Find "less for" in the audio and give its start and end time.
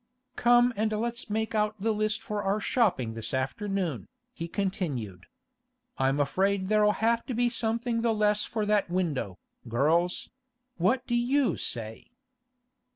8.11-8.65